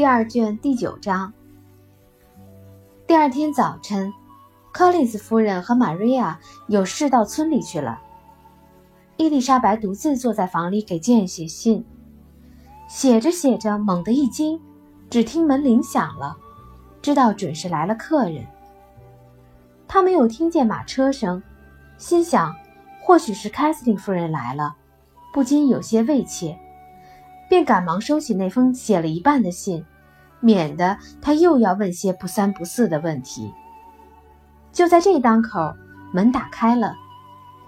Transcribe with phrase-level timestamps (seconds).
[0.00, 1.30] 第二卷第九章。
[3.06, 4.10] 第二天早晨，
[4.72, 8.00] 柯林斯夫人和玛瑞亚有事到村里去了。
[9.18, 11.84] 伊丽莎白独自坐在房里给剑写信，
[12.88, 14.58] 写着写着，猛地一惊，
[15.10, 16.34] 只听门铃响了，
[17.02, 18.46] 知道准是来了客人。
[19.86, 21.42] 他没有听见马车声，
[21.98, 22.56] 心想
[23.02, 24.74] 或许是凯瑟琳夫人来了，
[25.30, 26.58] 不禁有些畏怯。
[27.50, 29.84] 便赶忙收起那封写了一半的信，
[30.40, 33.52] 免得他又要问些不三不四的问题。
[34.72, 35.74] 就在这当口，
[36.12, 36.94] 门打开了，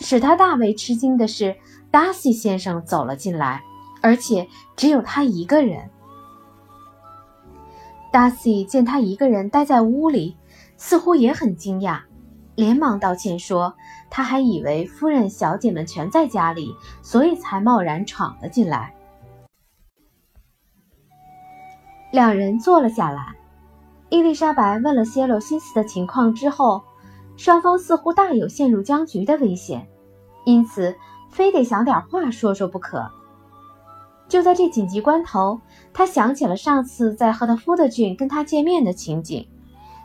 [0.00, 1.56] 使他大为吃惊的是，
[1.90, 3.62] 达西先生走了进来，
[4.02, 5.90] 而且只有他一个人。
[8.12, 10.36] 达西见他一个人待在屋里，
[10.78, 12.00] 似乎也很惊讶，
[12.54, 13.74] 连忙道歉说
[14.08, 18.94] ：“他还以为夫人、小姐们全在家里，所以才贸然闯了进来。”
[22.16, 23.34] 两人坐了下来，
[24.08, 26.82] 伊丽莎白问了泄露心思的情况之后，
[27.36, 29.86] 双方似乎大有陷入僵局的危险，
[30.46, 30.96] 因此
[31.28, 33.06] 非得想点话说说不可。
[34.28, 35.60] 就在这紧急关头，
[35.92, 39.46] 他想起了上次在赫特福德郡跟他见面的情景，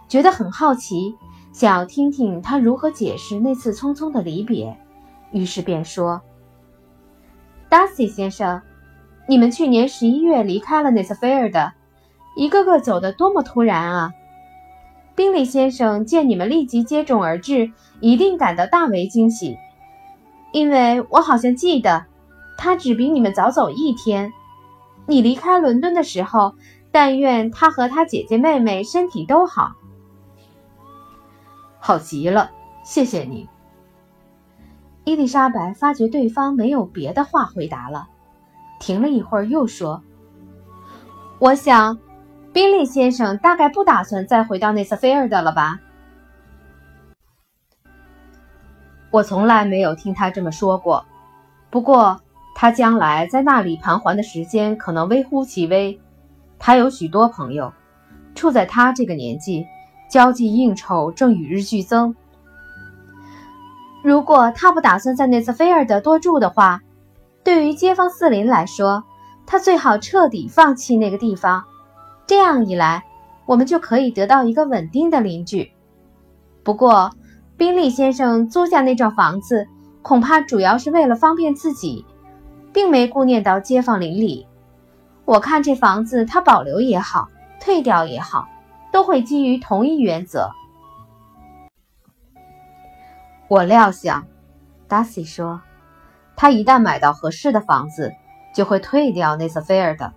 [0.09, 1.15] 觉得很好奇，
[1.53, 4.77] 想要听听他如何解释那次匆匆的离别，
[5.31, 6.21] 于是便说
[7.71, 8.61] ：“达西先生，
[9.29, 11.71] 你们去年十一月离开了内瑟菲尔的。”
[12.35, 14.13] 一个个走得多么突然啊！
[15.13, 19.57] 宾利先生见你们立即接踵而至，一定感到大为惊喜，
[20.53, 22.05] 因为我好像记得，
[22.57, 24.31] 他只比你们早走一天。
[25.05, 26.55] 你离开伦敦的时候，
[26.91, 29.73] 但愿他和他姐姐妹妹身体都好。
[31.79, 32.51] 好极了，
[32.83, 33.49] 谢谢你。
[35.03, 38.07] 伊丽莎白发觉对方没有别的话回答了，
[38.79, 40.01] 停了一会儿，又说
[41.39, 41.99] ：“我想。”
[42.53, 45.79] 宾利先生大概不打算再回到内瑟菲尔德了吧？
[49.09, 51.05] 我从来没有听他这么说过。
[51.69, 52.19] 不过，
[52.53, 55.97] 他将来在那里盘桓的时间可能微乎其微。
[56.59, 57.71] 他有许多朋友，
[58.35, 59.65] 处在他这个年纪，
[60.09, 62.13] 交际应酬正与日俱增。
[64.03, 66.81] 如果他不打算在内瑟菲尔德多住的话，
[67.45, 69.05] 对于街坊四邻来说，
[69.45, 71.63] 他最好彻底放弃那个地方。
[72.31, 73.03] 这样一来，
[73.45, 75.73] 我们就可以得到一个稳定的邻居。
[76.63, 77.11] 不过，
[77.57, 79.67] 宾利先生租下那幢房子，
[80.01, 82.05] 恐怕主要是为了方便自己，
[82.71, 84.47] 并没顾念到街坊邻里。
[85.25, 87.27] 我看这房子他保留也好，
[87.59, 88.47] 退掉也好，
[88.93, 90.51] 都会基于同一原则。
[93.49, 94.25] 我料想，
[94.87, 95.59] 达西说，
[96.37, 98.13] 他一旦买到合适的房子，
[98.55, 100.13] 就会退掉内瑟菲尔的。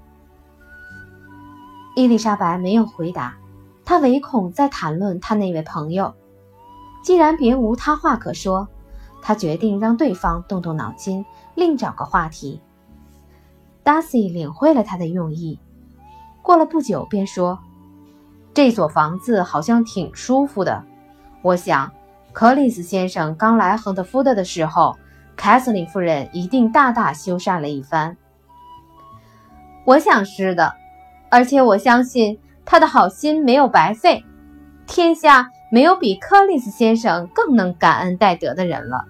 [1.95, 3.37] 伊丽莎白没有回答，
[3.85, 6.13] 她唯恐再谈论她那位朋友。
[7.03, 8.67] 既然别无他话可说，
[9.23, 11.25] 她决定让对方动动脑筋，
[11.55, 12.61] 另找个话题。
[13.83, 15.61] 达西领会了他的用意，
[16.43, 17.59] 过了不久便说
[18.55, 20.83] ：“这所房子好像挺舒服的。
[21.43, 21.93] 我想，
[22.33, 24.97] 克里斯先生刚来亨特福德的时候，
[25.37, 28.17] 凯瑟琳夫人一定大大修缮了一番。
[29.85, 30.75] 我想是的。”
[31.35, 34.25] 而且我相信他的好心没有白费，
[34.87, 39.05] 天下没有比柯林斯先生更能感恩戴德的人了。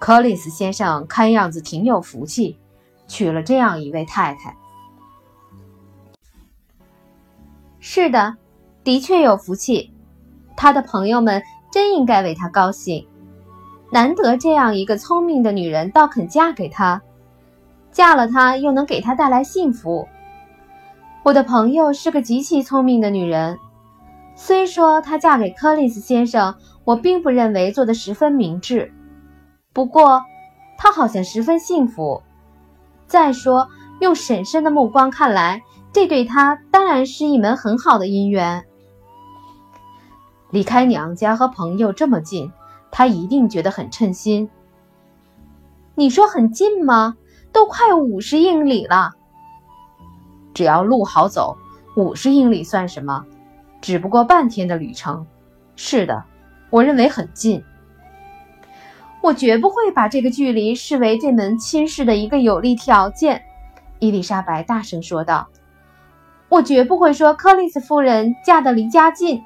[0.00, 2.58] 柯林斯先生看样子挺有福气，
[3.06, 4.56] 娶了这样一位太太。
[7.78, 8.34] 是的，
[8.82, 9.94] 的确有福气，
[10.56, 13.06] 他的朋友们真应该为他高兴。
[13.92, 17.00] 难得这样一个聪明的女人倒肯嫁给他，
[17.92, 20.08] 嫁了他又能给他带来幸福。
[21.24, 23.58] 我的朋友是个极其聪明的女人，
[24.36, 26.54] 虽说她嫁给柯林斯先生，
[26.84, 28.92] 我并不认为做得十分明智。
[29.72, 30.22] 不过，
[30.76, 32.22] 她好像十分幸福。
[33.06, 33.66] 再说，
[34.02, 35.62] 用婶婶的目光看来，
[35.94, 38.62] 这对她当然是一门很好的姻缘。
[40.50, 42.52] 离开娘家和朋友这么近，
[42.90, 44.50] 她一定觉得很称心。
[45.94, 47.16] 你说很近吗？
[47.50, 49.12] 都快五十英里了。
[50.54, 51.58] 只要路好走，
[51.96, 53.24] 五十英里算什么？
[53.82, 55.26] 只不过半天的旅程。
[55.76, 56.24] 是的，
[56.70, 57.62] 我认为很近。
[59.20, 63.42] 我绝不会把这个距离视为这门亲事的一个有利条件。”
[63.98, 65.48] 伊丽莎白大声说道
[66.48, 69.42] ，“我绝不会说柯林斯夫人嫁得离家近。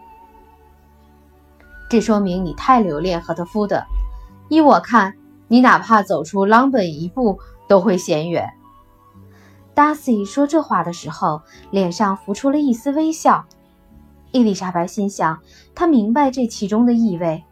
[1.89, 3.83] 这说明你太留恋赫特福德。
[4.49, 5.15] 依我看，
[5.47, 7.39] 你哪怕走出朗本一步
[7.69, 8.51] 都会嫌远。”
[9.79, 11.41] Darcy 说这话的时候，
[11.71, 13.45] 脸上浮出了一丝微笑。
[14.33, 15.39] 伊丽莎白心想，
[15.73, 17.45] 她明白这其中的意味。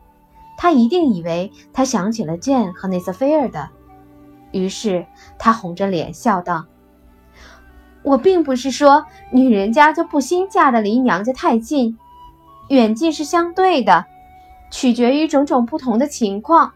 [0.59, 3.69] 她一定以为她想起了 Jane 和内瑟菲尔的，
[4.51, 5.07] 于是
[5.39, 6.65] 她红着脸笑道
[8.03, 11.97] ：“我并不是说女人家就不兴嫁的离娘家太近，
[12.71, 14.05] 远近是相对的，
[14.73, 16.73] 取决于种种不同的情况。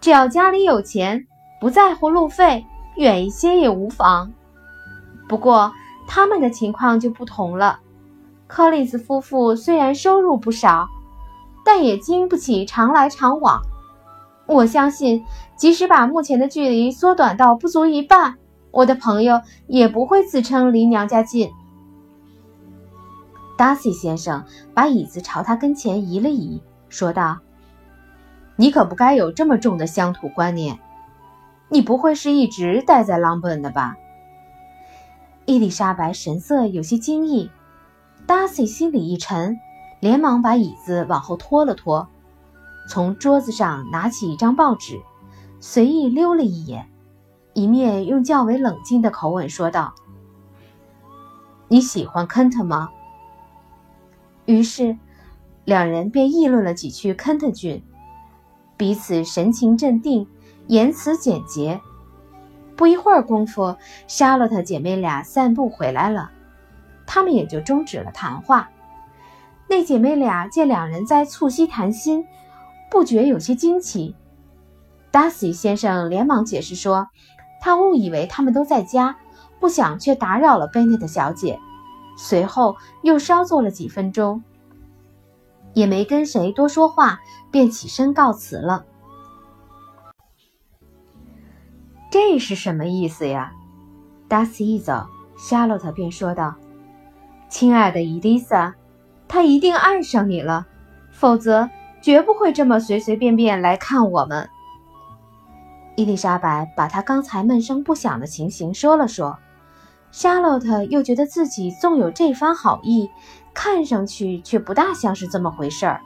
[0.00, 1.26] 只要家里有钱，
[1.60, 2.64] 不在乎路费，
[2.96, 4.32] 远一些也无妨。
[5.32, 5.72] 不过
[6.06, 7.80] 他们的情况就不同了。
[8.46, 10.86] 柯里斯夫妇虽然收入不少。”
[11.64, 13.62] 但也经不起常来常往。
[14.46, 15.24] 我相信，
[15.54, 18.34] 即使把目前的距离缩短到不足一半，
[18.72, 21.52] 我的朋友也不会自称离娘家近。
[23.56, 24.44] 达西先生
[24.74, 27.38] 把椅子朝他跟前移了移，说道
[28.58, 30.80] ：“你可不该有这么重的乡土观念。
[31.68, 33.94] 你不会是一直待在朗本的吧？”
[35.46, 37.50] 伊丽莎白神色有些惊异，
[38.26, 39.58] 达西心里一沉。
[40.00, 42.08] 连忙把椅子往后拖了拖，
[42.88, 45.00] 从桌子上拿起一张报纸，
[45.60, 46.90] 随意溜了一眼，
[47.54, 49.94] 一面用较为冷静的口吻说道
[51.68, 52.90] ：“你喜欢肯特吗？”
[54.44, 54.98] 于是，
[55.64, 57.84] 两人便议论了几句肯特郡，
[58.76, 60.26] 彼此神情镇定，
[60.66, 61.80] 言辞简洁。
[62.76, 63.76] 不一会儿功夫，
[64.06, 66.30] 莎洛特姐妹俩散步回来了，
[67.06, 68.70] 她们也就终止了谈话。
[69.68, 72.26] 那姐妹俩见两人在促膝谈心，
[72.90, 74.14] 不觉有些惊奇。
[75.10, 77.08] 达西先生连忙解释说，
[77.60, 79.16] 他误以为他们都在家，
[79.60, 81.58] 不想却打扰了贝内特小姐。
[82.16, 84.42] 随后又稍坐了几分钟，
[85.72, 87.20] 也没跟谁多说话，
[87.50, 88.84] 便起身告辞了。
[92.12, 93.54] 这是什么意思呀？
[94.28, 95.06] 达西一走，
[95.38, 96.54] 夏洛特便说道
[97.48, 98.74] ：“亲爱的伊丽莎。”
[99.26, 100.66] 他一定爱上你了，
[101.10, 101.70] 否则
[102.02, 104.46] 绝不会这么随随便便来看我们。
[105.96, 109.38] 伊丽莎白把她刚才闷声不响的情形说了说，
[110.10, 113.08] 夏洛特又觉得自己纵有这番好意，
[113.54, 116.02] 看上去却不大像是这么回事儿。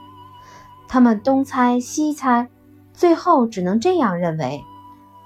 [0.86, 2.48] 他们东猜西猜，
[2.92, 4.62] 最后只能这样认为：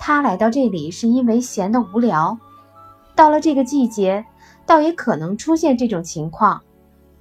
[0.01, 2.39] 他来到这里是因为闲得无聊。
[3.15, 4.25] 到了这个季节，
[4.65, 6.63] 倒也可能出现这种情况。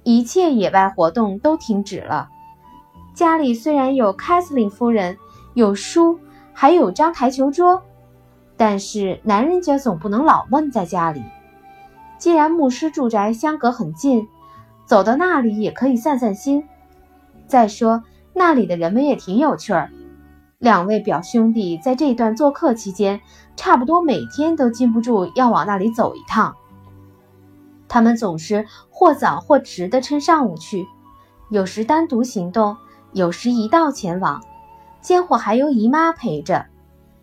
[0.02, 2.30] 一切野外活动都停止了。
[3.14, 5.18] 家里虽然有凯瑟琳夫人，
[5.52, 6.18] 有书，
[6.54, 7.82] 还有张台球桌，
[8.56, 11.22] 但是男人家总不能老闷在家里。
[12.16, 14.26] 既然牧师住宅相隔很近，
[14.86, 16.64] 走到那里也可以散散心。
[17.46, 18.02] 再说
[18.32, 19.90] 那里的人们也挺有趣儿。
[20.60, 23.22] 两位表兄弟在这段做客期间，
[23.56, 26.54] 差不多每天都禁不住要往那里走一趟。
[27.88, 30.86] 他们总是或早或迟地趁上午去，
[31.48, 32.76] 有时单独行动，
[33.14, 34.42] 有时一道前往，
[35.00, 36.66] 间或还有姨妈陪着。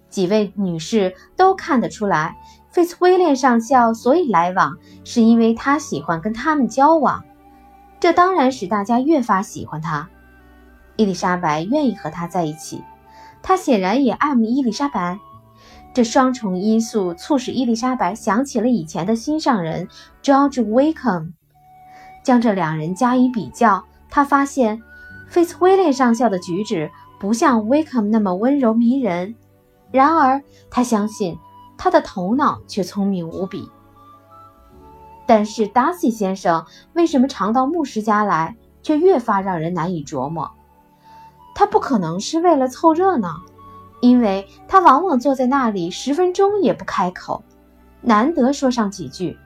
[0.09, 2.37] 几位女士都看得出来，
[2.71, 7.23] 费茨威廉上校所以来往，是因为他喜欢跟他们交往。
[7.99, 10.09] 这当然使大家越发喜欢他。
[10.95, 12.83] 伊丽莎白愿意和他在一起，
[13.47, 15.17] 他显然也爱慕伊丽莎白。
[15.93, 19.87] 这双重因素促使伊丽莎白想起了以前的心上人
[20.21, 21.31] George Wickham。
[22.25, 24.83] 将这两人加以比较，她发现
[25.29, 26.91] 费茨威廉上校的举止
[27.21, 29.33] 不像 Wickham 那么温柔迷人。
[29.91, 31.37] 然而，她相信
[31.77, 33.71] 他的头脑却聪明无比。
[35.25, 40.51] 但是，Darcy 先生为什么常到牧师家来，却越发让人难以琢磨。
[41.67, 43.41] 不可能是为了凑热闹。
[43.99, 47.43] 因为他往往坐在那里十分钟也不开口，
[48.01, 49.37] 难得说上几句，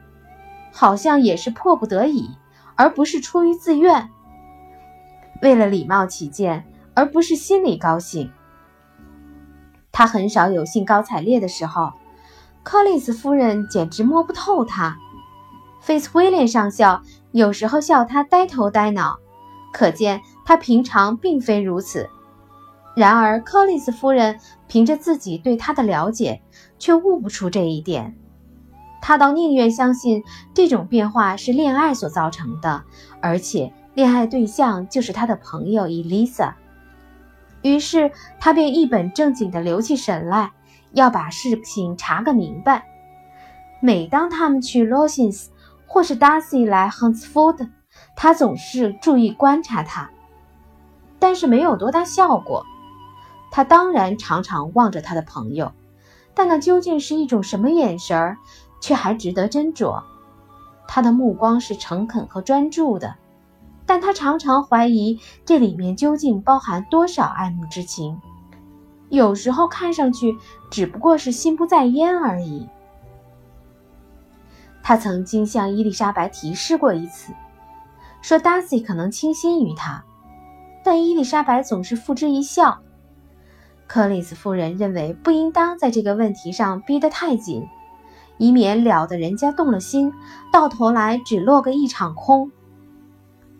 [0.72, 2.30] 好像也是迫不得已，
[2.76, 4.10] 而不是出于自愿。
[5.40, 8.30] 为了礼貌起见，而不是心里高兴。
[9.90, 11.92] 他很少有兴高采烈的时候。
[12.64, 14.96] 柯里斯夫人简直摸不透他。
[15.80, 17.02] 菲茨威廉上校
[17.32, 19.18] 有时候笑他呆头呆脑，
[19.72, 22.08] 可见他平常并非如此。
[22.94, 26.42] 然而，柯丽斯夫人凭着自己对他的了解，
[26.78, 28.16] 却悟不出这一点。
[29.00, 30.22] 他倒宁愿相信
[30.54, 32.84] 这种变化是恋爱所造成的，
[33.20, 36.56] 而且恋爱对象就是他的朋友伊丽莎。
[37.62, 40.52] 于是，他便一本正经地留起神来，
[40.92, 42.84] 要把事情查个明白。
[43.80, 45.50] 每当他们去罗辛斯，
[45.86, 47.70] 或是 Darcy 来 Huntsford，
[48.14, 50.10] 他总是注意观察他，
[51.22, 52.66] 但是没有多大效果。
[53.52, 55.70] 他当然常常望着他的朋友，
[56.34, 58.38] 但那究竟是一种什么眼神儿
[58.80, 60.02] 却还值得斟酌。
[60.88, 63.14] 他的目光是诚恳和专注的，
[63.86, 68.20] 但他常常怀疑这里面究竟包含多少爱慕之情。
[69.08, 70.36] 有时候看上去
[70.72, 72.68] 只不过是心不在焉而已。
[74.82, 77.32] 他曾经向伊丽莎白提示过一次，
[78.22, 80.02] 说达西可能倾心于他，
[80.84, 82.80] 但伊丽莎白总是付之一笑。
[83.86, 87.68] 克里斯夫人认为不应当在这个问题上逼得太紧，
[88.38, 90.12] 以免了得人家动了心，
[90.50, 92.50] 到头来只落个一场空。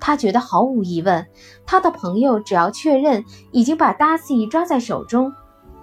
[0.00, 1.26] 他觉得毫无疑问，
[1.64, 5.32] 他的朋友只要确认已经把达西抓在手中，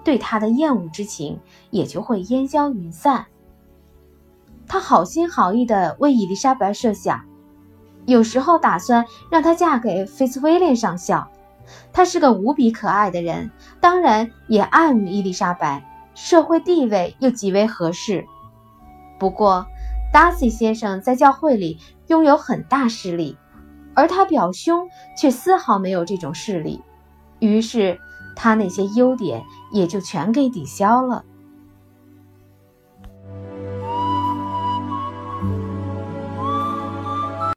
[0.04, 3.26] 对他的厌恶之情也就会烟消云散。
[4.66, 7.24] 他好心好意地为伊丽莎白设想，
[8.06, 11.30] 有时候打算让她嫁给菲茨威廉上校。
[11.92, 13.48] 他是个无比可爱的人，
[13.80, 15.84] 当然也爱慕伊丽莎白，
[16.16, 18.26] 社会地位又极为合适。
[19.20, 19.64] 不过，
[20.12, 21.78] 达西先生在教会里
[22.08, 23.38] 拥有很大势力，
[23.94, 26.82] 而他表兄却丝毫没有这种势力，
[27.38, 28.00] 于是
[28.34, 31.24] 他那些优点也就全给抵消了。